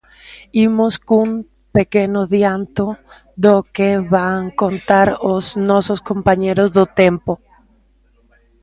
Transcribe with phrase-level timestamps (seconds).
[0.67, 1.29] Imos cun
[1.75, 2.85] pequeno adianto
[3.43, 7.33] do que van contar os nosos compañeiros do tempo.